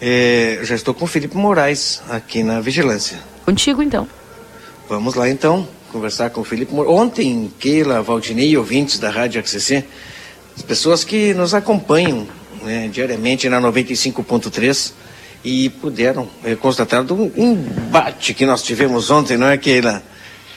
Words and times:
É, 0.00 0.60
já 0.62 0.74
estou 0.74 0.92
com 0.94 1.04
o 1.04 1.08
Felipe 1.08 1.36
Moraes 1.36 2.02
aqui 2.08 2.42
na 2.42 2.60
vigilância. 2.60 3.18
Contigo 3.44 3.82
então. 3.82 4.08
Vamos 4.88 5.14
lá 5.14 5.28
então, 5.28 5.66
conversar 5.92 6.30
com 6.30 6.40
o 6.40 6.44
Felipe 6.44 6.72
Moraes. 6.72 6.94
Ontem, 6.94 7.52
Keila, 7.58 8.02
Valdinei 8.02 8.50
e 8.50 8.56
ouvintes 8.56 8.98
da 8.98 9.10
Rádio 9.10 9.40
XCC, 9.40 9.84
as 10.56 10.62
pessoas 10.62 11.04
que 11.04 11.34
nos 11.34 11.54
acompanham 11.54 12.26
né, 12.62 12.88
diariamente 12.92 13.48
na 13.48 13.60
95.3 13.60 14.92
e 15.44 15.68
puderam 15.68 16.28
é, 16.44 16.56
constatar 16.56 17.04
do 17.04 17.32
embate 17.36 18.34
que 18.34 18.44
nós 18.44 18.62
tivemos 18.62 19.10
ontem, 19.10 19.36
não 19.36 19.46
é, 19.46 19.56
Keila? 19.56 20.02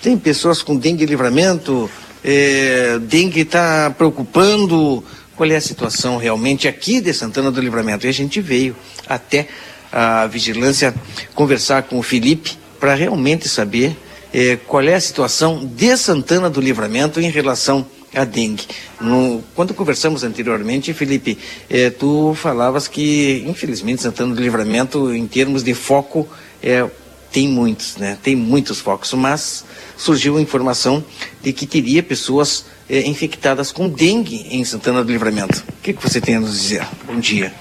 Tem 0.02 0.18
pessoas 0.18 0.62
com 0.62 0.76
dengue 0.76 1.06
livramento, 1.06 1.90
é, 2.24 2.98
dengue 3.00 3.42
está 3.42 3.94
preocupando. 3.96 5.04
Qual 5.40 5.50
é 5.50 5.56
a 5.56 5.62
situação 5.62 6.18
realmente 6.18 6.68
aqui 6.68 7.00
de 7.00 7.14
Santana 7.14 7.50
do 7.50 7.62
Livramento? 7.62 8.06
E 8.06 8.10
a 8.10 8.12
gente 8.12 8.42
veio 8.42 8.76
até 9.08 9.48
a 9.90 10.28
vigilância 10.28 10.94
conversar 11.34 11.84
com 11.84 11.98
o 11.98 12.04
Felipe 12.04 12.58
para 12.78 12.94
realmente 12.94 13.48
saber 13.48 13.96
é, 14.34 14.58
qual 14.68 14.84
é 14.84 14.96
a 14.96 15.00
situação 15.00 15.66
de 15.66 15.96
Santana 15.96 16.50
do 16.50 16.60
Livramento 16.60 17.22
em 17.22 17.30
relação 17.30 17.88
à 18.14 18.26
dengue. 18.26 18.68
No, 19.00 19.42
quando 19.56 19.74
conversamos 19.74 20.26
anteriormente, 20.26 20.94
Felipe, 20.94 21.38
é, 21.70 21.90
tu 21.90 22.36
falavas 22.36 22.90
que, 22.90 23.42
infelizmente, 23.48 24.02
Santana 24.02 24.36
do 24.36 24.42
Livramento, 24.42 25.16
em 25.16 25.26
termos 25.26 25.64
de 25.64 25.74
foco, 25.74 26.28
é, 26.62 26.86
tem 27.32 27.48
muitos, 27.48 27.96
né? 27.96 28.18
Tem 28.22 28.36
muitos 28.36 28.82
focos, 28.82 29.14
mas 29.14 29.64
surgiu 29.96 30.36
a 30.36 30.42
informação 30.42 31.02
de 31.42 31.54
que 31.54 31.66
teria 31.66 32.04
pessoas 32.04 32.66
é, 32.90 33.08
infectadas 33.08 33.72
com 33.72 33.88
dengue 33.88 34.48
em 34.50 34.66
Santana 34.66 35.04
do 35.04 35.12
Livramento. 35.12 35.64
O 35.70 35.82
que, 35.82 35.94
que 35.94 36.02
você 36.02 36.20
tem 36.20 36.36
a 36.36 36.40
nos 36.40 36.60
dizer? 36.60 36.86
Bom 37.06 37.20
dia. 37.20 37.54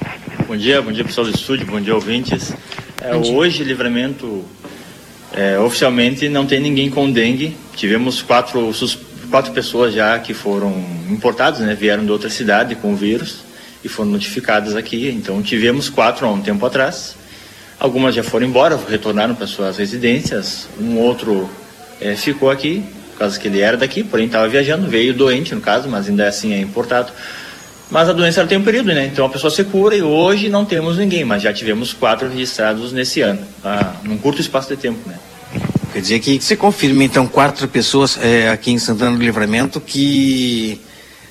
Bom 0.47 0.57
dia, 0.57 0.81
bom 0.81 0.91
dia 0.91 1.05
pessoal 1.05 1.27
do 1.27 1.35
estúdio, 1.35 1.67
bom 1.67 1.81
dia 1.81 1.95
ouvintes. 1.95 2.55
É, 3.03 3.17
dia. 3.19 3.33
Hoje, 3.33 3.63
Livramento, 3.63 4.45
é, 5.33 5.59
oficialmente 5.59 6.29
não 6.29 6.47
tem 6.47 6.59
ninguém 6.59 6.89
com 6.89 7.11
dengue. 7.11 7.55
Tivemos 7.77 8.23
quatro, 8.23 8.73
quatro 9.31 9.53
pessoas 9.53 9.93
já 9.93 10.19
que 10.19 10.33
foram 10.33 10.73
importadas, 11.11 11.61
né? 11.61 11.75
Vieram 11.75 12.05
de 12.05 12.11
outra 12.11 12.31
cidade 12.31 12.75
com 12.75 12.95
o 12.95 12.97
vírus 12.97 13.41
e 13.85 13.89
foram 13.89 14.11
notificadas 14.11 14.75
aqui. 14.75 15.09
Então 15.11 15.43
tivemos 15.43 15.91
quatro 15.91 16.27
há 16.27 16.31
um 16.31 16.41
tempo 16.41 16.65
atrás. 16.65 17.15
Algumas 17.79 18.15
já 18.15 18.25
foram 18.25 18.47
embora, 18.47 18.81
retornaram 18.89 19.35
para 19.35 19.47
suas 19.47 19.77
residências. 19.77 20.67
Um 20.81 20.99
outro 20.99 21.49
é, 22.01 22.17
ficou 22.17 22.51
aqui, 22.51 22.83
por 23.19 23.39
que 23.39 23.49
ele 23.49 23.61
era 23.61 23.77
daqui, 23.77 24.05
porém 24.05 24.27
estava 24.27 24.49
viajando, 24.49 24.89
veio 24.89 25.13
doente 25.13 25.55
no 25.55 25.61
caso, 25.61 25.89
mas 25.89 26.09
ainda 26.09 26.29
assim 26.29 26.53
é 26.53 26.61
importado. 26.61 27.13
Mas 27.91 28.09
a 28.09 28.13
doença 28.13 28.47
tem 28.47 28.59
um 28.59 28.63
período, 28.63 28.87
né? 28.87 29.07
Então 29.07 29.25
a 29.25 29.29
pessoa 29.29 29.51
se 29.51 29.65
cura 29.65 29.97
e 29.97 30.03
hoje 30.03 30.49
não 30.49 30.65
temos 30.65 30.99
ninguém, 30.99 31.25
mas 31.25 31.43
já 31.43 31.53
tivemos 31.53 31.93
quatro 31.93 32.29
registrados 32.29 32.93
nesse 32.93 33.21
ano, 33.23 33.41
ah, 33.65 33.95
num 34.05 34.19
curto 34.19 34.41
espaço 34.41 34.69
de 34.69 34.77
tempo, 34.77 35.09
né? 35.09 35.17
Quer 35.93 36.03
dizer 36.03 36.21
que 36.21 36.41
você 36.41 36.55
confirma 36.55 37.03
então 37.03 37.27
quatro 37.27 37.67
pessoas 37.67 38.19
é, 38.23 38.51
aqui 38.51 38.71
em 38.71 38.79
Santana 38.79 39.17
do 39.17 39.23
Livramento 39.23 39.81
que 39.81 40.81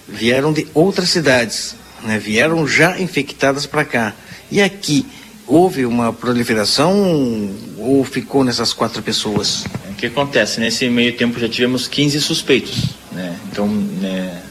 vieram 0.08 0.52
de 0.52 0.68
outras 0.74 1.10
cidades, 1.10 1.76
né? 2.04 2.18
Vieram 2.18 2.68
já 2.68 3.00
infectadas 3.00 3.68
para 3.68 3.86
cá. 3.86 4.14
E 4.50 4.60
aqui 4.60 5.06
houve 5.46 5.86
uma 5.86 6.12
proliferação 6.12 7.52
ou 7.78 8.04
ficou 8.04 8.44
nessas 8.44 8.74
quatro 8.74 9.04
pessoas? 9.04 9.64
O 9.98 10.00
que 10.00 10.06
acontece? 10.06 10.60
Nesse 10.60 10.88
meio 10.90 11.18
tempo 11.18 11.40
já 11.40 11.50
tivemos 11.50 11.88
15 11.88 12.22
suspeitos, 12.22 12.86
né? 13.12 13.36
Então, 13.52 13.68
né, 13.68 14.44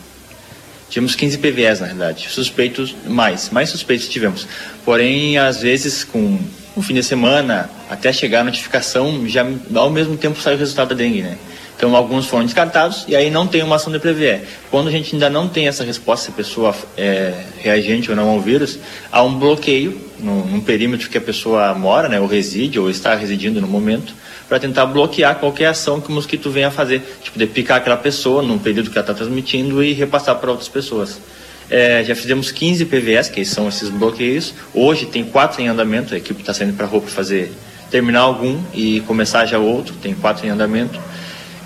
Tínhamos 0.91 1.15
15 1.15 1.39
PVS, 1.39 1.81
na 1.81 1.87
verdade. 1.87 2.29
Suspeitos, 2.29 2.97
mais. 3.07 3.51
Mais 3.51 3.69
suspeitos 3.71 4.09
tivemos. 4.09 4.47
Porém, 4.85 5.39
às 5.39 5.61
vezes, 5.61 6.03
com 6.03 6.37
um 6.77 6.83
fim 6.83 6.95
de 6.95 7.03
semana, 7.05 7.71
até 7.89 8.13
chegar 8.13 8.41
a 8.41 8.45
notificação, 8.45 9.29
já 9.29 9.47
ao 9.75 9.91
mesmo 9.91 10.17
tempo 10.17 10.41
sai 10.41 10.57
o 10.57 10.59
resultado 10.59 10.89
da 10.89 10.95
dengue, 10.97 11.23
né? 11.23 11.39
Então, 11.77 11.95
alguns 11.95 12.27
foram 12.27 12.45
descartados 12.45 13.05
e 13.07 13.15
aí 13.15 13.31
não 13.31 13.47
tem 13.47 13.63
uma 13.63 13.77
ação 13.77 13.93
de 13.93 13.99
PVE. 13.99 14.41
Quando 14.71 14.89
a 14.89 14.91
gente 14.91 15.15
ainda 15.15 15.29
não 15.29 15.47
tem 15.47 15.69
essa 15.69 15.85
resposta, 15.85 16.25
se 16.27 16.31
a 16.31 16.35
pessoa 16.35 16.75
é 16.97 17.35
reagente 17.59 18.09
ou 18.11 18.17
não 18.17 18.31
ao 18.31 18.41
vírus, 18.41 18.79
há 19.13 19.23
um 19.23 19.39
bloqueio 19.39 20.01
no, 20.19 20.63
perímetro 20.63 21.11
que 21.11 21.19
a 21.19 21.21
pessoa 21.21 21.75
mora, 21.75 22.09
né, 22.09 22.19
ou 22.19 22.27
reside, 22.27 22.79
ou 22.79 22.89
está 22.89 23.15
residindo 23.15 23.61
no 23.61 23.69
momento, 23.69 24.15
para 24.49 24.59
tentar 24.59 24.87
bloquear 24.87 25.37
qualquer 25.37 25.67
ação 25.67 26.01
que 26.01 26.09
o 26.09 26.13
mosquito 26.13 26.51
venha 26.51 26.69
a 26.69 26.71
fazer, 26.71 27.03
tipo 27.23 27.39
de 27.39 27.47
picar 27.47 27.77
aquela 27.77 27.97
pessoa 27.97 28.43
num 28.43 28.59
período 28.59 28.91
que 28.91 28.97
ela 28.97 29.03
está 29.03 29.13
transmitindo 29.13 29.85
e 29.85 29.93
repassar 29.93 30.37
para 30.37 30.51
outras 30.51 30.69
pessoas. 30.69 31.21
É, 31.69 32.03
já 32.05 32.15
fizemos 32.15 32.51
15 32.51 32.87
PVS, 32.87 33.29
que 33.29 33.45
são 33.45 33.69
esses 33.69 33.89
bloqueios. 33.91 34.55
Hoje 34.73 35.05
tem 35.07 35.25
quatro 35.25 35.61
em 35.61 35.69
andamento, 35.69 36.15
a 36.15 36.17
equipe 36.17 36.41
está 36.41 36.55
saindo 36.55 36.75
para 36.75 36.87
a 36.87 36.89
para 36.89 37.01
fazer 37.11 37.53
terminar 37.91 38.21
algum 38.21 38.61
e 38.73 39.01
começar 39.01 39.45
já 39.47 39.59
outro, 39.59 39.95
tem 39.97 40.15
quatro 40.15 40.47
em 40.47 40.51
andamento. 40.51 40.99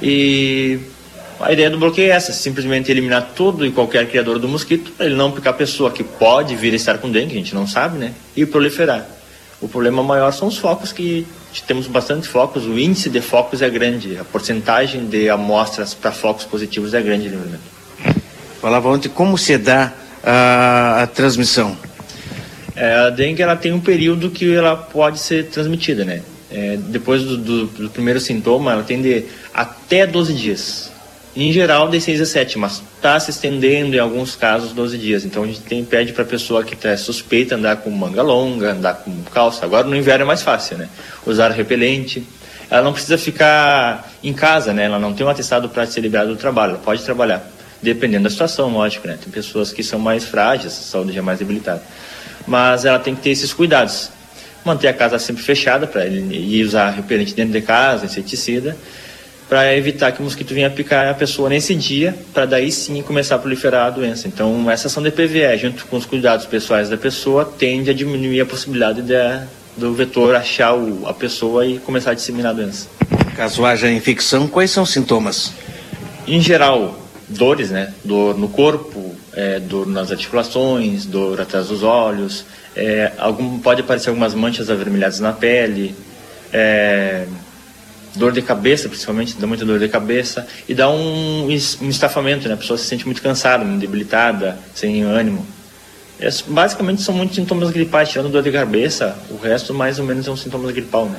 E 0.03 0.79
a 1.41 1.53
ideia 1.53 1.71
do 1.71 1.79
bloqueio 1.79 2.13
é 2.13 2.17
essa, 2.17 2.33
simplesmente 2.33 2.91
eliminar 2.91 3.33
todo 3.35 3.65
e 3.65 3.73
qualquer 3.73 4.07
criador 4.09 4.39
do 4.39 4.47
mosquito, 4.47 4.93
para 4.93 5.07
ele 5.07 5.15
não 5.15 5.31
picar 5.31 5.55
a 5.55 5.57
pessoa 5.57 5.91
que 5.91 6.05
pode 6.05 6.55
vir 6.55 6.73
a 6.73 6.77
estar 6.77 6.99
com 6.99 7.11
dengue, 7.11 7.35
a 7.35 7.39
gente 7.39 7.55
não 7.55 7.67
sabe, 7.67 7.99
né? 7.99 8.13
E 8.37 8.45
proliferar. 8.45 9.07
O 9.61 9.69
problema 9.69 10.03
maior 10.03 10.33
são 10.33 10.49
os 10.49 10.59
focos 10.59 10.93
que 10.93 11.27
temos 11.67 11.87
bastante 11.87 12.29
focos, 12.29 12.67
o 12.67 12.79
índice 12.79 13.11
de 13.11 13.21
focos 13.21 13.63
é 13.63 13.69
grande, 13.69 14.19
a 14.19 14.25
porcentagem 14.25 15.07
de 15.07 15.29
amostras 15.29 15.95
para 15.95 16.13
focos 16.13 16.45
positivos 16.45 16.95
é 16.95 17.03
grande, 17.03 17.29
Leonardo. 17.29 17.59
Falava 18.61 18.89
ontem 18.91 19.09
como 19.09 19.37
se 19.39 19.57
dá 19.57 19.93
a, 20.23 21.03
a 21.03 21.07
transmissão. 21.07 21.77
É, 22.77 22.95
a 22.95 23.11
dengue 23.11 23.43
ela 23.43 23.57
tem 23.57 23.73
um 23.73 23.81
período 23.81 24.31
que 24.31 24.55
ela 24.55 24.77
pode 24.77 25.19
ser 25.19 25.47
transmitida, 25.47 26.05
né? 26.05 26.23
É, 26.53 26.77
depois 26.77 27.23
do, 27.23 27.37
do, 27.37 27.67
do, 27.67 27.91
primeiro 27.91 28.19
sintoma, 28.19 28.73
ela 28.73 28.83
tende 28.83 29.25
até 29.55 30.07
12 30.07 30.35
dias. 30.35 30.91
Em 31.35 31.53
geral, 31.53 31.89
de 31.89 32.01
6 32.01 32.21
a 32.21 32.27
7, 32.27 32.59
mas 32.59 32.83
está 32.97 33.19
se 33.21 33.31
estendendo 33.31 33.95
em 33.95 34.01
alguns 34.01 34.35
casos 34.35 34.73
12 34.73 34.99
dias. 34.99 35.25
Então 35.25 35.45
a 35.45 35.47
gente 35.47 35.61
tem, 35.61 35.85
pede 35.85 36.13
para 36.13 36.25
a 36.25 36.27
pessoa 36.27 36.65
que 36.65 36.75
está 36.75 36.97
suspeita 36.97 37.55
andar 37.55 37.77
com 37.77 37.91
manga 37.91 38.21
longa, 38.21 38.73
andar 38.73 38.95
com 38.95 39.23
calça. 39.33 39.65
Agora 39.65 39.87
no 39.87 39.95
inverno 39.95 40.25
é 40.25 40.27
mais 40.27 40.43
fácil, 40.43 40.77
né? 40.77 40.89
Usar 41.25 41.51
repelente. 41.53 42.27
Ela 42.69 42.83
não 42.83 42.93
precisa 42.93 43.17
ficar 43.17 44.11
em 44.23 44.33
casa, 44.33 44.73
né? 44.73 44.85
Ela 44.85 44.99
não 44.99 45.15
tem 45.15 45.25
um 45.25 45.29
atestado 45.29 45.69
para 45.69 45.87
ser 45.87 46.01
liberada 46.01 46.29
do 46.29 46.37
trabalho. 46.37 46.73
Ela 46.73 46.81
pode 46.81 47.03
trabalhar, 47.05 47.49
dependendo 47.81 48.25
da 48.25 48.31
situação, 48.31 48.69
lógico, 48.73 49.07
né? 49.07 49.17
Tem 49.23 49.31
pessoas 49.31 49.73
que 49.73 49.85
são 49.85 50.01
mais 50.01 50.25
frágeis, 50.25 50.73
a 50.73 50.83
saúde 50.83 51.17
é 51.17 51.23
mais 51.23 51.39
debilitada. 51.39 51.83
Mas 52.45 52.85
ela 52.85 52.99
tem 52.99 53.15
que 53.15 53.23
ter 53.23 53.31
esses 53.31 53.53
cuidados. 53.53 54.11
Manter 54.65 54.89
a 54.89 54.93
casa 54.93 55.19
sempre 55.19 55.43
fechada 55.43 55.87
para 55.87 56.05
ele 56.07 56.37
e 56.37 56.63
usar 56.63 56.91
repelente 56.91 57.35
dentro 57.35 57.53
de 57.53 57.63
casa, 57.63 58.07
inseticida 58.07 58.77
para 59.51 59.77
evitar 59.77 60.13
que 60.13 60.21
o 60.21 60.23
mosquito 60.23 60.55
venha 60.55 60.71
picar 60.71 61.09
a 61.09 61.13
pessoa 61.13 61.49
nesse 61.49 61.75
dia, 61.75 62.15
para 62.33 62.47
daí 62.47 62.71
sim 62.71 63.03
começar 63.03 63.35
a 63.35 63.39
proliferar 63.39 63.89
a 63.89 63.91
doença. 63.91 64.29
Então, 64.29 64.71
essa 64.71 64.87
ação 64.87 65.03
de 65.03 65.11
PVE, 65.11 65.59
junto 65.59 65.87
com 65.87 65.97
os 65.97 66.07
cuidados 66.07 66.47
pessoais 66.47 66.89
da 66.89 66.97
pessoa, 66.97 67.45
tende 67.45 67.91
a 67.91 67.93
diminuir 67.93 68.43
a 68.43 68.47
possibilidade 68.47 69.03
de, 69.03 69.41
do 69.77 69.93
vetor 69.93 70.37
achar 70.37 70.75
o, 70.75 71.05
a 71.05 71.13
pessoa 71.13 71.67
e 71.67 71.81
começar 71.81 72.13
a 72.13 72.15
disseminar 72.15 72.53
a 72.53 72.55
doença. 72.55 72.87
Caso 73.35 73.65
haja 73.65 73.91
infecção, 73.91 74.47
quais 74.47 74.71
são 74.71 74.85
os 74.85 74.91
sintomas? 74.91 75.53
Em 76.29 76.41
geral, 76.41 76.97
dores, 77.29 77.71
né? 77.71 77.93
Dor 78.05 78.39
no 78.39 78.49
corpo, 78.49 79.10
é, 79.33 79.61
dor 79.61 79.87
nas 79.87 80.11
articulações, 80.11 81.07
dor 81.07 81.41
atrás 81.41 81.69
dos 81.69 81.83
olhos, 81.83 82.45
é, 82.77 83.13
algum, 83.19 83.59
pode 83.59 83.81
aparecer 83.81 84.09
algumas 84.09 84.35
manchas 84.35 84.71
avermelhadas 84.71 85.21
na 85.21 85.33
pele, 85.33 85.95
é, 86.53 87.27
dor 88.15 88.33
de 88.33 88.43
cabeça, 88.43 88.89
principalmente, 88.89 89.37
dá 89.37 89.47
muita 89.47 89.65
dor 89.65 89.79
de 89.79 89.89
cabeça 89.89 90.47
e 90.69 90.75
dá 90.75 90.91
um, 90.91 91.47
um 91.47 91.89
estafamento, 91.89 92.49
né? 92.49 92.55
A 92.55 92.57
pessoa 92.57 92.77
se 92.77 92.85
sente 92.85 93.05
muito 93.07 93.23
cansada, 93.23 93.65
debilitada, 93.65 94.59
sem 94.75 95.03
ânimo. 95.03 95.47
É, 96.19 96.29
basicamente 96.49 97.03
são 97.03 97.15
muitos 97.15 97.37
sintomas 97.37 97.71
gripais, 97.71 98.09
tirando 98.09 98.29
dor 98.29 98.43
de 98.43 98.53
cabeça, 98.53 99.17
o 99.31 99.37
resto 99.37 99.73
mais 99.73 99.99
ou 99.99 100.05
menos 100.05 100.27
é 100.27 100.31
um 100.31 100.37
sintomas 100.37 100.71
gripal, 100.73 101.07
né? 101.07 101.19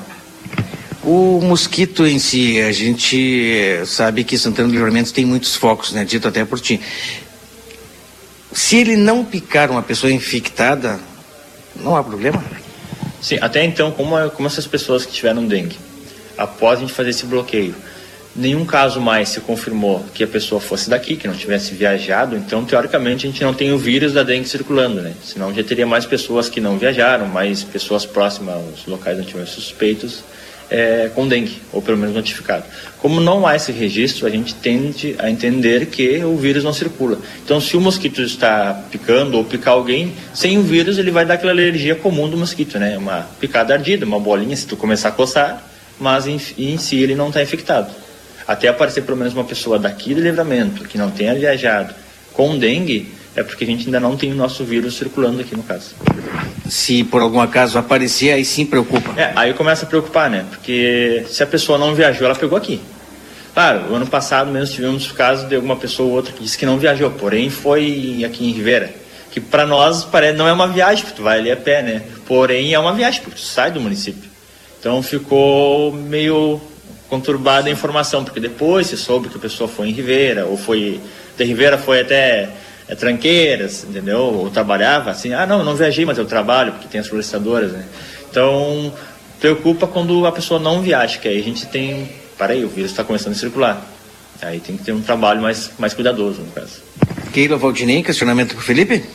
O 1.03 1.41
mosquito 1.41 2.05
em 2.05 2.19
si, 2.19 2.61
a 2.61 2.71
gente 2.71 3.81
sabe 3.87 4.23
que 4.23 4.37
Santana 4.37 4.67
do 4.67 4.73
Livramento 4.73 5.11
tem 5.11 5.25
muitos 5.25 5.55
focos, 5.55 5.93
né? 5.93 6.05
Dito 6.05 6.27
até 6.27 6.45
por 6.45 6.59
ti. 6.59 6.79
Se 8.53 8.77
ele 8.77 8.95
não 8.95 9.23
picar 9.23 9.71
uma 9.71 9.81
pessoa 9.81 10.11
infectada, 10.11 10.99
não 11.75 11.95
há 11.95 12.03
problema? 12.03 12.43
Sim, 13.21 13.37
até 13.39 13.63
então, 13.63 13.91
como, 13.91 14.29
como 14.31 14.47
essas 14.47 14.67
pessoas 14.67 15.05
que 15.05 15.13
tiveram 15.13 15.45
dengue, 15.45 15.77
após 16.37 16.79
a 16.79 16.81
gente 16.81 16.91
fazer 16.93 17.11
esse 17.11 17.25
bloqueio, 17.25 17.75
nenhum 18.35 18.65
caso 18.65 18.99
mais 18.99 19.29
se 19.29 19.39
confirmou 19.39 20.03
que 20.13 20.23
a 20.23 20.27
pessoa 20.27 20.59
fosse 20.59 20.89
daqui, 20.89 21.15
que 21.15 21.27
não 21.27 21.35
tivesse 21.35 21.73
viajado, 21.73 22.35
então 22.35 22.65
teoricamente 22.65 23.25
a 23.25 23.29
gente 23.29 23.43
não 23.43 23.53
tem 23.53 23.71
o 23.71 23.77
vírus 23.77 24.13
da 24.13 24.23
dengue 24.23 24.47
circulando, 24.47 25.01
né? 25.01 25.13
Senão 25.23 25.53
já 25.53 25.63
teria 25.63 25.85
mais 25.85 26.05
pessoas 26.05 26.49
que 26.49 26.59
não 26.59 26.77
viajaram, 26.77 27.27
mais 27.27 27.63
pessoas 27.63 28.05
próximas 28.05 28.55
aos 28.55 28.85
locais 28.85 29.17
onde 29.17 29.27
tiver 29.27 29.45
suspeitos 29.45 30.23
é, 30.71 31.11
com 31.13 31.27
dengue, 31.27 31.61
ou 31.73 31.81
pelo 31.81 31.97
menos 31.97 32.15
notificado. 32.15 32.63
Como 32.99 33.19
não 33.19 33.45
há 33.45 33.55
esse 33.57 33.73
registro, 33.73 34.25
a 34.25 34.29
gente 34.29 34.55
tende 34.55 35.15
a 35.19 35.29
entender 35.29 35.87
que 35.87 36.23
o 36.23 36.37
vírus 36.37 36.63
não 36.63 36.71
circula. 36.71 37.19
Então, 37.43 37.59
se 37.59 37.75
o 37.75 37.81
mosquito 37.81 38.21
está 38.21 38.81
picando 38.89 39.37
ou 39.37 39.43
picar 39.43 39.73
alguém, 39.73 40.13
sem 40.33 40.57
o 40.57 40.63
vírus 40.63 40.97
ele 40.97 41.11
vai 41.11 41.25
dar 41.25 41.33
aquela 41.33 41.51
alergia 41.51 41.93
comum 41.93 42.29
do 42.29 42.37
mosquito, 42.37 42.79
né? 42.79 42.97
Uma 42.97 43.27
picada 43.39 43.73
ardida, 43.73 44.05
uma 44.05 44.19
bolinha, 44.19 44.55
se 44.55 44.65
tu 44.65 44.77
começar 44.77 45.09
a 45.09 45.11
coçar, 45.11 45.61
mas 45.99 46.25
em, 46.25 46.39
em 46.57 46.77
si 46.77 46.97
ele 46.97 47.15
não 47.15 47.27
está 47.27 47.43
infectado. 47.43 47.93
Até 48.47 48.69
aparecer 48.69 49.03
pelo 49.03 49.17
menos 49.17 49.33
uma 49.33 49.43
pessoa 49.43 49.77
daqui 49.77 50.15
do 50.15 50.21
livramento, 50.21 50.85
que 50.85 50.97
não 50.97 51.11
tenha 51.11 51.35
viajado 51.35 51.93
com 52.33 52.57
dengue, 52.57 53.11
é 53.35 53.43
porque 53.43 53.63
a 53.63 53.67
gente 53.67 53.85
ainda 53.85 53.99
não 53.99 54.17
tem 54.17 54.31
o 54.31 54.35
nosso 54.35 54.63
vírus 54.63 54.95
circulando 54.95 55.39
aqui 55.41 55.55
no 55.55 55.63
caso. 55.63 55.95
Se 56.69 57.03
por 57.03 57.21
algum 57.21 57.39
acaso 57.39 57.77
aparecer, 57.77 58.31
aí 58.31 58.43
sim 58.43 58.65
preocupa. 58.65 59.19
É, 59.19 59.31
aí 59.35 59.53
começa 59.53 59.85
a 59.85 59.87
preocupar, 59.87 60.29
né? 60.29 60.45
Porque 60.49 61.25
se 61.29 61.41
a 61.41 61.47
pessoa 61.47 61.77
não 61.77 61.95
viajou, 61.95 62.25
ela 62.25 62.35
pegou 62.35 62.57
aqui. 62.57 62.81
Claro, 63.53 63.91
o 63.91 63.95
ano 63.95 64.07
passado 64.07 64.51
mesmo 64.51 64.73
tivemos 64.75 65.11
casos 65.11 65.47
de 65.47 65.55
alguma 65.55 65.75
pessoa 65.75 66.07
ou 66.07 66.15
outra 66.15 66.31
que 66.31 66.43
disse 66.43 66.57
que 66.57 66.65
não 66.65 66.77
viajou, 66.77 67.11
porém 67.11 67.49
foi 67.49 68.23
aqui 68.25 68.49
em 68.49 68.51
Rivera. 68.51 68.89
Que 69.29 69.39
para 69.39 69.65
nós 69.65 70.03
parece, 70.03 70.37
não 70.37 70.47
é 70.47 70.51
uma 70.53 70.67
viagem, 70.67 71.03
porque 71.03 71.17
tu 71.17 71.23
vai 71.23 71.39
ali 71.39 71.51
a 71.51 71.57
pé, 71.57 71.81
né? 71.81 72.03
Porém 72.25 72.73
é 72.73 72.79
uma 72.79 72.93
viagem, 72.93 73.21
porque 73.21 73.39
tu 73.39 73.45
sai 73.45 73.71
do 73.71 73.79
município. 73.79 74.29
Então 74.79 75.01
ficou 75.01 75.93
meio 75.93 76.59
conturbada 77.09 77.67
a 77.67 77.71
informação, 77.71 78.23
porque 78.23 78.39
depois 78.39 78.87
se 78.87 78.97
soube 78.97 79.29
que 79.29 79.37
a 79.37 79.39
pessoa 79.39 79.69
foi 79.69 79.89
em 79.89 79.91
Rivera, 79.91 80.45
ou 80.45 80.57
foi. 80.57 80.99
De 81.37 81.43
Rivera 81.43 81.77
foi 81.77 82.01
até 82.01 82.49
é, 82.91 82.95
tranqueiras, 82.95 83.85
entendeu? 83.89 84.19
Ou 84.19 84.49
trabalhava 84.49 85.11
assim, 85.11 85.33
ah, 85.33 85.47
não, 85.47 85.63
não 85.63 85.75
viajei, 85.75 86.03
mas 86.03 86.17
eu 86.17 86.25
trabalho, 86.25 86.73
porque 86.73 86.89
tem 86.89 86.99
as 86.99 87.07
florestadoras, 87.07 87.71
né? 87.71 87.85
Então, 88.29 88.93
preocupa 89.39 89.87
quando 89.87 90.25
a 90.25 90.31
pessoa 90.31 90.59
não 90.59 90.81
viaja, 90.81 91.17
que 91.17 91.27
aí 91.27 91.39
a 91.39 91.43
gente 91.43 91.65
tem, 91.67 92.09
para 92.37 92.51
aí, 92.51 92.65
o 92.65 92.67
vírus 92.67 92.91
está 92.91 93.01
começando 93.01 93.31
a 93.31 93.37
circular. 93.37 93.81
Aí 94.41 94.59
tem 94.59 94.75
que 94.75 94.83
ter 94.83 94.91
um 94.91 95.01
trabalho 95.01 95.41
mais, 95.41 95.71
mais 95.79 95.93
cuidadoso, 95.93 96.41
no 96.41 96.51
caso. 96.51 96.81
Keila 97.31 97.55
Valdinei, 97.55 98.03
questionamento 98.03 98.55
para 98.55 98.61
o 98.61 98.63
Felipe? 98.63 99.05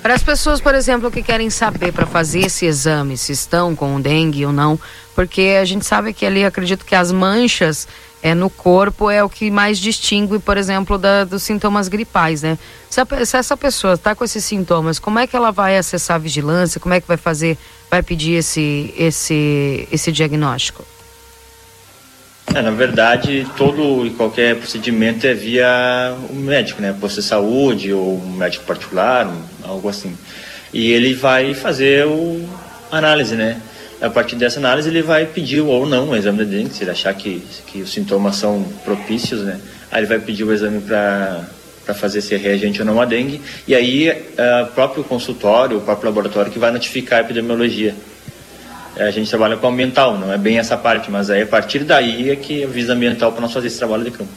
Para 0.00 0.14
as 0.14 0.22
pessoas, 0.22 0.60
por 0.60 0.74
exemplo, 0.74 1.10
que 1.10 1.22
querem 1.22 1.50
saber 1.50 1.92
para 1.92 2.06
fazer 2.06 2.40
esse 2.40 2.64
exame 2.64 3.18
se 3.18 3.32
estão 3.32 3.76
com 3.76 4.00
dengue 4.00 4.46
ou 4.46 4.52
não, 4.52 4.80
porque 5.14 5.58
a 5.60 5.64
gente 5.64 5.84
sabe 5.84 6.14
que 6.14 6.24
ali, 6.24 6.44
acredito 6.44 6.84
que 6.84 6.94
as 6.94 7.12
manchas 7.12 7.86
é, 8.22 8.34
no 8.34 8.48
corpo 8.48 9.10
é 9.10 9.22
o 9.22 9.28
que 9.28 9.50
mais 9.50 9.78
distingue, 9.78 10.38
por 10.38 10.56
exemplo, 10.56 10.96
da, 10.96 11.24
dos 11.24 11.42
sintomas 11.42 11.88
gripais, 11.88 12.42
né? 12.42 12.56
Se, 12.88 13.00
a, 13.00 13.06
se 13.24 13.36
essa 13.36 13.56
pessoa 13.56 13.94
está 13.94 14.14
com 14.14 14.24
esses 14.24 14.44
sintomas, 14.44 14.98
como 14.98 15.18
é 15.18 15.26
que 15.26 15.34
ela 15.34 15.50
vai 15.50 15.76
acessar 15.76 16.14
a 16.14 16.18
vigilância? 16.18 16.80
Como 16.80 16.94
é 16.94 17.00
que 17.00 17.08
vai 17.08 17.16
fazer, 17.16 17.58
vai 17.90 18.02
pedir 18.02 18.34
esse, 18.34 18.94
esse, 18.96 19.88
esse 19.90 20.12
diagnóstico? 20.12 20.84
É, 22.54 22.62
na 22.62 22.70
verdade, 22.70 23.46
todo 23.56 24.06
e 24.06 24.10
qualquer 24.10 24.56
procedimento 24.56 25.26
é 25.26 25.34
via 25.34 26.14
o 26.30 26.34
médico, 26.34 26.80
né? 26.80 26.94
Posto 26.98 27.20
de 27.20 27.26
saúde 27.26 27.92
ou 27.92 28.18
um 28.22 28.36
médico 28.36 28.64
particular, 28.64 29.32
algo 29.64 29.88
assim. 29.88 30.16
E 30.72 30.92
ele 30.92 31.14
vai 31.14 31.54
fazer 31.54 32.06
o 32.06 32.48
análise, 32.98 33.34
né? 33.34 33.60
a 34.02 34.10
partir 34.10 34.34
dessa 34.34 34.58
análise 34.58 34.88
ele 34.88 35.00
vai 35.00 35.24
pedir 35.26 35.60
ou 35.60 35.86
não 35.86 36.10
o 36.10 36.16
exame 36.16 36.44
de 36.44 36.56
dengue, 36.56 36.74
se 36.74 36.82
ele 36.82 36.90
achar 36.90 37.14
que, 37.14 37.40
que 37.68 37.82
os 37.82 37.92
sintomas 37.92 38.34
são 38.34 38.66
propícios, 38.84 39.42
né? 39.42 39.60
Aí 39.92 40.00
ele 40.00 40.08
vai 40.08 40.18
pedir 40.18 40.42
o 40.42 40.52
exame 40.52 40.80
para 40.80 41.44
para 41.84 41.94
fazer 41.94 42.20
se 42.20 42.32
é 42.32 42.38
reagente 42.38 42.80
ou 42.80 42.86
não 42.86 43.00
a 43.00 43.04
dengue, 43.04 43.40
e 43.66 43.74
aí 43.74 44.08
é, 44.08 44.62
o 44.62 44.66
próprio 44.66 45.02
consultório, 45.02 45.78
o 45.78 45.80
próprio 45.80 46.10
laboratório 46.10 46.52
que 46.52 46.58
vai 46.58 46.70
notificar 46.70 47.18
a 47.18 47.22
epidemiologia. 47.22 47.92
É, 48.94 49.08
a 49.08 49.10
gente 49.10 49.28
trabalha 49.28 49.56
com 49.56 49.66
ambiental, 49.66 50.16
não 50.16 50.32
é 50.32 50.38
bem 50.38 50.58
essa 50.58 50.76
parte, 50.76 51.10
mas 51.10 51.28
aí 51.28 51.42
a 51.42 51.46
partir 51.46 51.80
daí 51.80 52.30
é 52.30 52.36
que 52.36 52.62
avisa 52.62 52.92
ambiental 52.92 53.32
para 53.32 53.40
nós 53.40 53.52
fazer 53.52 53.66
esse 53.66 53.78
trabalho 53.78 54.04
de 54.04 54.12
campo. 54.12 54.30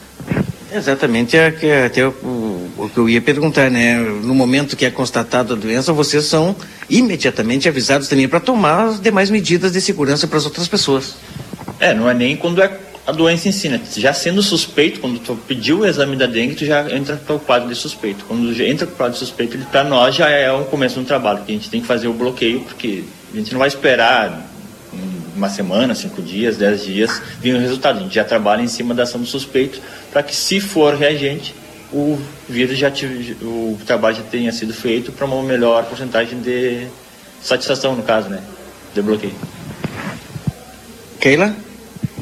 Exatamente, 0.72 1.36
é, 1.36 1.52
que, 1.52 1.70
até 1.70 2.04
o, 2.04 2.10
o, 2.86 2.88
que 2.88 2.98
eu 2.98 3.08
ia 3.08 3.20
perguntar, 3.20 3.70
né? 3.70 3.98
No 3.98 4.34
momento 4.34 4.76
que 4.76 4.84
é 4.84 4.90
constatada 4.90 5.54
a 5.54 5.56
doença, 5.56 5.92
vocês 5.92 6.24
são 6.24 6.56
imediatamente 6.88 7.68
avisados 7.68 8.08
também 8.08 8.28
para 8.28 8.40
tomar 8.40 8.86
as 8.86 9.00
demais 9.00 9.30
medidas 9.30 9.72
de 9.72 9.80
segurança 9.80 10.26
para 10.26 10.38
as 10.38 10.44
outras 10.44 10.68
pessoas. 10.68 11.16
É, 11.78 11.92
não 11.92 12.08
é 12.08 12.14
nem 12.14 12.36
quando 12.36 12.62
é 12.62 12.78
a 13.06 13.12
doença 13.12 13.48
em 13.48 13.52
si, 13.52 13.68
né? 13.68 13.80
Já 13.96 14.12
sendo 14.12 14.42
suspeito, 14.42 15.00
quando 15.00 15.20
tu 15.20 15.38
pediu 15.46 15.80
o 15.80 15.86
exame 15.86 16.16
da 16.16 16.26
dengue, 16.26 16.54
tu 16.54 16.64
já 16.64 16.90
entra 16.90 17.16
para 17.16 17.36
o 17.36 17.38
quadro 17.38 17.68
de 17.68 17.74
suspeito. 17.74 18.24
Quando 18.26 18.50
entra 18.62 18.86
para 18.86 18.94
o 18.94 18.96
quadro 18.96 19.12
de 19.12 19.20
suspeito, 19.20 19.58
para 19.70 19.84
nós 19.84 20.14
já 20.14 20.28
é 20.28 20.50
o 20.50 20.64
começo 20.64 20.98
do 20.98 21.06
trabalho, 21.06 21.44
que 21.44 21.52
a 21.52 21.54
gente 21.54 21.70
tem 21.70 21.80
que 21.80 21.86
fazer 21.86 22.08
o 22.08 22.12
bloqueio, 22.12 22.60
porque 22.60 23.04
a 23.32 23.36
gente 23.36 23.52
não 23.52 23.60
vai 23.60 23.68
esperar 23.68 24.50
uma 25.36 25.48
semana, 25.50 25.94
cinco 25.94 26.22
dias, 26.22 26.56
dez 26.56 26.84
dias, 26.84 27.22
vir 27.40 27.54
o 27.54 27.60
resultado. 27.60 27.98
A 27.98 28.02
gente 28.02 28.14
já 28.14 28.24
trabalha 28.24 28.62
em 28.62 28.68
cima 28.68 28.94
da 28.94 29.02
ação 29.04 29.20
do 29.20 29.26
suspeito 29.26 29.80
para 30.10 30.22
que, 30.22 30.34
se 30.34 30.58
for 30.58 30.94
reagente, 30.94 31.54
o 31.92 32.18
vírus 32.48 32.78
já 32.78 32.90
tive, 32.90 33.36
o 33.42 33.78
trabalho 33.86 34.16
já 34.16 34.22
tenha 34.22 34.52
sido 34.52 34.74
feito 34.74 35.12
para 35.12 35.26
uma 35.26 35.42
melhor 35.42 35.84
porcentagem 35.84 36.40
de 36.40 36.86
satisfação, 37.42 37.94
no 37.94 38.02
caso, 38.02 38.28
né? 38.28 38.42
De 38.94 39.02
bloqueio. 39.02 39.34
Keila? 41.20 41.54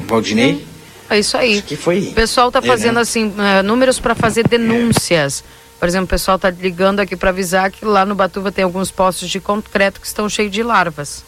Valdinei? 0.07 0.65
É 1.09 1.19
isso 1.19 1.37
aí. 1.37 1.53
Acho 1.53 1.63
que 1.63 1.75
foi. 1.75 1.99
O 1.99 2.13
pessoal 2.13 2.47
está 2.47 2.61
fazendo, 2.61 2.91
é, 2.91 2.95
né? 2.95 3.01
assim, 3.01 3.27
uh, 3.27 3.63
números 3.63 3.99
para 3.99 4.15
fazer 4.15 4.47
denúncias. 4.47 5.43
Por 5.79 5.87
exemplo, 5.87 6.05
o 6.05 6.09
pessoal 6.09 6.35
está 6.37 6.49
ligando 6.49 6.99
aqui 6.99 7.15
para 7.15 7.29
avisar 7.29 7.69
que 7.69 7.85
lá 7.85 8.05
no 8.05 8.15
Batuva 8.15 8.51
tem 8.51 8.63
alguns 8.63 8.91
postos 8.91 9.29
de 9.29 9.39
concreto 9.39 9.99
que 9.99 10.07
estão 10.07 10.27
cheios 10.29 10.51
de 10.51 10.63
larvas. 10.63 11.23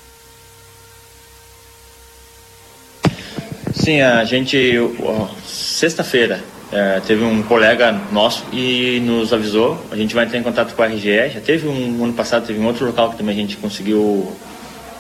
Sim, 3.74 4.02
a 4.02 4.24
gente, 4.24 4.76
sexta-feira, 5.46 6.44
é, 6.72 7.00
teve 7.06 7.24
um 7.24 7.42
colega 7.44 8.00
nosso 8.12 8.44
e 8.52 9.00
nos 9.00 9.32
avisou, 9.32 9.82
a 9.92 9.96
gente 9.96 10.14
vai 10.14 10.26
entrar 10.26 10.38
em 10.38 10.44
contato 10.44 10.76
com 10.76 10.84
a 10.84 10.88
RGE, 10.88 11.30
já 11.34 11.40
teve 11.40 11.68
um 11.68 12.04
ano 12.04 12.14
passado, 12.14 12.46
teve 12.46 12.60
um 12.60 12.66
outro 12.66 12.86
local 12.86 13.12
que 13.12 13.18
também 13.18 13.36
a 13.36 13.40
gente 13.40 13.58
conseguiu 13.58 14.32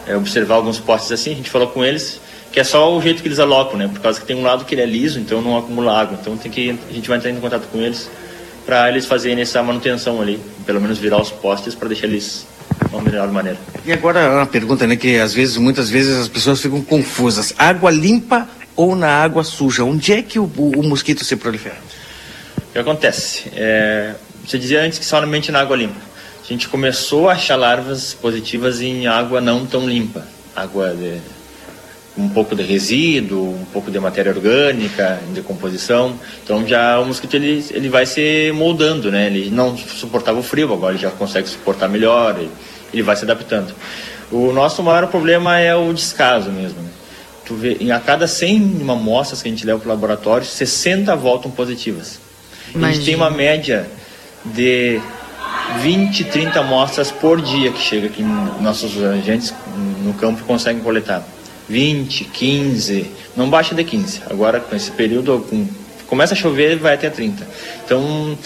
é, 0.08 0.16
observar 0.16 0.56
alguns 0.56 0.80
postes 0.80 1.12
assim, 1.12 1.31
a 1.34 1.36
gente 1.36 1.50
falou 1.50 1.68
com 1.68 1.84
eles 1.84 2.22
que 2.52 2.62
é 2.62 2.64
só 2.64 2.96
o 2.96 3.02
jeito 3.02 3.22
que 3.22 3.28
eles 3.28 3.40
alocam, 3.40 3.78
né, 3.78 3.88
por 3.88 4.00
causa 4.00 4.19
que 4.19 4.25
tem 4.25 4.36
um 4.36 4.44
lado 4.44 4.66
que 4.66 4.74
ele 4.74 4.81
é 4.81 4.86
liso, 4.86 5.19
então 5.19 5.42
não 5.42 5.58
acumula 5.58 6.00
água, 6.00 6.18
então 6.19 6.38
tem 6.38 6.50
que, 6.50 6.80
a 6.90 6.94
gente 6.94 7.08
vai 7.08 7.18
entrar 7.18 7.30
em 7.30 7.40
contato 7.40 7.68
com 7.72 7.80
eles 7.80 8.10
para 8.66 8.90
eles 8.90 9.06
fazerem 9.06 9.42
essa 9.42 9.62
manutenção 9.62 10.22
ali, 10.22 10.40
pelo 10.66 10.81
menos 10.81 10.98
virar 10.98 11.22
os 11.22 11.30
postes 11.30 11.75
para 11.75 11.88
deixar 11.90 12.08
eles 12.08 12.48
uma 12.92 13.02
melhor 13.02 13.30
maneira. 13.31 13.58
E 13.86 13.92
agora 13.92 14.30
uma 14.30 14.46
pergunta, 14.46 14.88
né, 14.88 14.96
que 14.96 15.18
às 15.20 15.34
vezes, 15.34 15.58
muitas 15.58 15.90
vezes 15.90 16.18
as 16.18 16.28
pessoas 16.28 16.62
ficam 16.62 16.81
confusas, 16.81 17.54
água 17.58 17.92
limpa 17.92 18.48
ou 18.77 18.95
na 18.95 19.09
água 19.09 19.44
suja? 19.44 19.83
Onde 19.83 20.13
é 20.13 20.21
que 20.21 20.39
o, 20.39 20.45
o, 20.45 20.83
mosquito 20.83 21.25
se 21.25 21.35
prolifera? 21.35 21.77
O 22.69 22.71
que 22.71 22.79
acontece? 22.79 23.51
É, 23.56 24.13
você 24.45 24.57
dizia 24.57 24.81
antes 24.81 25.00
que 25.00 25.06
somente 25.06 25.51
na 25.51 25.59
água 25.59 25.75
limpa. 25.75 26.00
A 26.41 26.47
gente 26.47 26.69
começou 26.69 27.27
a 27.27 27.33
achar 27.33 27.57
larvas 27.57 28.13
positivas 28.13 28.79
em 28.79 29.07
água 29.07 29.41
não 29.41 29.65
tão 29.65 29.89
limpa. 29.89 30.25
Água 30.56 30.95
de 30.95 31.19
um 32.18 32.29
pouco 32.29 32.55
de 32.55 32.63
resíduo, 32.63 33.53
um 33.53 33.65
pouco 33.65 33.91
de 33.91 34.00
matéria 34.00 34.31
orgânica 34.31 35.19
em 35.29 35.34
decomposição. 35.34 36.17
Então 36.43 36.65
já 36.65 37.00
o 37.00 37.05
mosquito 37.05 37.36
ele, 37.36 37.63
ele 37.72 37.89
vai 37.89 38.05
se 38.05 38.51
moldando, 38.55 39.12
né? 39.12 39.27
Ele 39.27 39.50
não 39.51 39.77
suportava 39.77 40.39
o 40.39 40.43
frio, 40.43 40.74
agora 40.74 40.93
ele 40.93 41.01
já 41.01 41.12
consegue 41.12 41.48
suportar 41.48 41.88
melhor, 41.88 42.36
ele, 42.39 42.50
ele 42.93 43.03
vai 43.03 43.15
se 43.15 43.24
adaptando. 43.24 43.74
O 44.31 44.51
nosso 44.51 44.81
maior 44.81 45.07
problema 45.07 45.60
é 45.60 45.75
o 45.75 45.93
descaso 45.93 46.50
mesmo. 46.50 46.81
Né? 46.81 46.89
Tu 47.48 47.56
vê, 47.56 47.77
a 47.92 48.00
cada 48.00 48.27
100 48.27 48.86
amostras 48.89 49.42
que 49.42 49.48
a 49.48 49.51
gente 49.51 49.66
leva 49.66 49.80
para 49.80 49.88
o 49.88 49.89
laboratório, 49.89 50.46
60 50.46 51.16
voltam 51.16 51.50
positivas. 51.50 52.20
A 52.75 52.92
gente 52.92 53.06
tem 53.06 53.16
uma 53.16 53.30
média 53.30 53.89
de 54.44 55.00
20, 55.80 56.25
30 56.25 56.60
amostras 56.60 57.10
por 57.10 57.42
dia 57.42 57.72
que 57.72 57.82
chega 57.82 58.08
aqui, 58.08 58.22
nossos 58.62 59.01
agentes 59.01 59.54
no 60.04 60.13
campo 60.13 60.44
conseguem 60.44 60.82
coletar. 60.82 61.25
20, 61.70 62.25
15, 62.25 63.12
não 63.36 63.50
baixa 63.50 63.74
de 63.74 63.84
15. 63.84 64.22
Agora, 64.30 64.60
com 64.60 64.75
esse 64.75 64.92
período, 64.92 65.46
com, 65.50 65.68
começa 66.08 66.34
a 66.34 66.38
chover, 66.38 66.77
vai 66.77 66.94
até 66.94 67.10
30. 67.10 67.48
Então, 67.86 68.38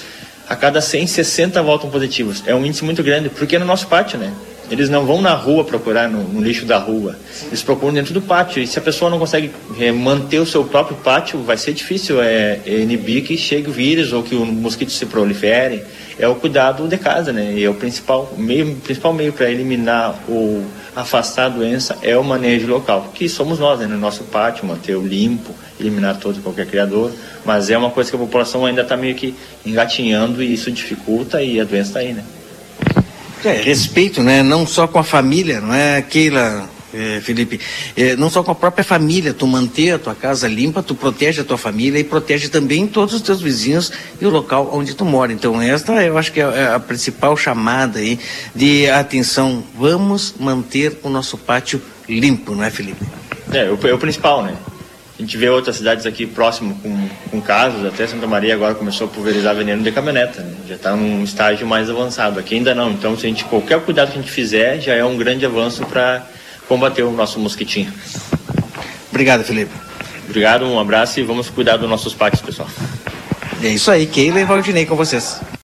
a 0.48 0.56
cada 0.56 0.82
100, 0.82 1.08
60 1.08 1.62
voltam 1.62 1.90
positivos. 1.90 2.44
É 2.46 2.54
um 2.54 2.66
índice 2.66 2.84
muito 2.84 3.04
grande, 3.04 3.30
porque 3.30 3.56
é 3.56 3.60
no 3.60 3.66
nosso 3.66 3.88
pátio, 3.88 4.18
né? 4.18 4.32
Eles 4.72 4.90
não 4.90 5.06
vão 5.06 5.22
na 5.22 5.34
rua 5.34 5.64
procurar 5.64 6.10
no, 6.10 6.24
no 6.24 6.42
lixo 6.42 6.66
da 6.66 6.78
rua. 6.78 7.16
Eles 7.48 7.62
procuram 7.62 7.94
dentro 7.94 8.14
do 8.14 8.22
pátio. 8.22 8.64
E 8.64 8.66
se 8.66 8.80
a 8.80 8.82
pessoa 8.82 9.12
não 9.12 9.20
consegue 9.20 9.52
é, 9.78 9.92
manter 9.92 10.40
o 10.40 10.46
seu 10.46 10.64
próprio 10.64 10.96
pátio, 10.98 11.44
vai 11.44 11.58
ser 11.58 11.74
difícil 11.74 12.22
é, 12.22 12.60
inibir 12.66 13.24
que 13.24 13.38
chegue 13.38 13.70
o 13.70 13.74
vírus 13.74 14.14
ou 14.14 14.24
que 14.24 14.34
o 14.34 14.46
mosquito 14.46 14.92
se 14.92 15.06
prolifere. 15.06 15.84
É 16.18 16.28
o 16.28 16.36
cuidado 16.36 16.88
de 16.88 16.98
casa, 16.98 17.34
né? 17.34 17.54
E 17.54 17.64
é 17.64 17.70
o 17.70 17.74
principal 17.74 18.34
meio, 18.38 18.76
principal 18.78 19.14
meio 19.14 19.34
para 19.34 19.52
eliminar 19.52 20.16
ou 20.28 20.64
afastar 20.96 21.46
a 21.46 21.50
doença 21.50 21.98
é 22.02 22.18
o 22.18 22.24
manejo 22.24 22.68
local, 22.68 23.12
que 23.14 23.30
somos 23.30 23.60
nós, 23.60 23.80
né? 23.80 23.88
No 23.88 23.98
nosso 23.98 24.24
pátio, 24.26 24.66
manter 24.66 24.96
o 24.96 25.06
limpo, 25.06 25.54
eliminar 25.80 26.18
todo 26.18 26.38
e 26.38 26.42
qualquer 26.42 26.68
criador. 26.68 27.12
Mas 27.46 27.70
é 27.70 27.78
uma 27.78 27.90
coisa 27.90 28.10
que 28.10 28.16
a 28.16 28.20
população 28.20 28.66
ainda 28.66 28.82
está 28.82 28.96
meio 28.96 29.16
que 29.16 29.36
engatinhando 29.66 30.44
e 30.44 30.54
isso 30.54 30.72
dificulta 30.72 31.42
e 31.42 31.60
a 31.60 31.64
doença 31.64 31.90
está 31.90 32.00
aí, 32.00 32.14
né? 32.14 32.24
É, 33.44 33.62
respeito, 33.62 34.22
né? 34.22 34.44
Não 34.44 34.66
só 34.66 34.88
com 34.88 35.00
a 35.00 35.04
família, 35.04 35.60
não 35.62 35.74
é 35.74 35.98
aquela 35.98 36.70
é, 36.94 37.22
Felipe, 37.22 37.60
é, 37.96 38.16
não 38.16 38.30
só 38.30 38.44
com 38.44 38.52
a 38.52 38.56
própria 38.56 38.84
família, 38.84 39.34
tu 39.34 39.48
manter 39.48 39.92
a 39.92 40.00
tua 40.00 40.16
casa 40.16 40.48
limpa, 40.48 40.84
tu 40.84 40.94
protege 40.94 41.42
a 41.42 41.44
tua 41.44 41.58
família 41.58 42.00
e 42.00 42.04
protege 42.04 42.50
também 42.50 42.86
todos 42.86 43.14
os 43.14 43.22
teus 43.22 43.42
vizinhos 43.42 43.92
e 44.20 44.26
o 44.26 44.30
local 44.30 44.70
onde 44.74 44.94
tu 44.94 45.06
mora. 45.06 45.32
Então 45.32 45.62
esta 45.62 45.94
eu 46.04 46.18
acho 46.18 46.32
que 46.32 46.42
é, 46.42 46.44
é 46.44 46.74
a 46.74 46.80
principal 46.80 47.36
chamada 47.38 48.00
aí 48.00 48.20
de 48.54 48.90
atenção. 48.90 49.64
Vamos 49.78 50.36
manter 50.40 51.00
o 51.04 51.10
nosso 51.10 51.38
pátio 51.38 51.82
limpo, 52.08 52.54
não 52.54 52.64
é, 52.64 52.70
Felipe? 52.70 53.06
É, 53.52 53.70
o, 53.70 53.88
é 53.88 53.94
o 53.94 53.98
principal, 53.98 54.44
né? 54.44 54.56
A 55.22 55.24
gente 55.24 55.38
vê 55.38 55.50
outras 55.50 55.76
cidades 55.76 56.08
aqui 56.08 56.26
próximo 56.26 56.74
com, 56.82 57.08
com 57.30 57.40
casos, 57.40 57.86
até 57.86 58.08
Santa 58.08 58.26
Maria 58.26 58.56
agora 58.56 58.74
começou 58.74 59.06
a 59.06 59.10
pulverizar 59.12 59.56
veneno 59.56 59.84
de 59.84 59.92
caminhoneta, 59.92 60.42
né? 60.42 60.56
já 60.68 60.74
está 60.74 60.96
num 60.96 61.24
estágio 61.24 61.68
mais 61.68 61.92
avançado. 61.92 62.40
Aqui 62.40 62.56
ainda 62.56 62.74
não, 62.74 62.90
então 62.90 63.16
se 63.16 63.28
a 63.28 63.30
gente 63.30 63.46
qualquer 63.46 63.80
cuidado 63.82 64.12
que 64.12 64.18
a 64.18 64.22
gente 64.22 64.32
fizer 64.32 64.80
já 64.80 64.96
é 64.96 65.06
um 65.06 65.16
grande 65.16 65.46
avanço 65.46 65.86
para 65.86 66.26
combater 66.68 67.04
o 67.04 67.12
nosso 67.12 67.38
mosquitinho. 67.38 67.94
Obrigado, 69.12 69.44
Felipe. 69.44 69.72
Obrigado, 70.26 70.66
um 70.66 70.80
abraço 70.80 71.20
e 71.20 71.24
vamos 71.24 71.52
cuidar 71.52 71.78
dos 71.78 71.88
nossos 71.88 72.16
pátios, 72.16 72.42
pessoal. 72.42 72.68
É 73.62 73.68
isso 73.68 73.92
aí, 73.92 74.08
Keila 74.08 74.40
e 74.40 74.44
Valdinei 74.44 74.88
com 74.88 74.96
vocês. 74.96 75.40